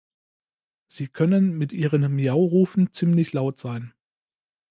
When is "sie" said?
0.87-1.09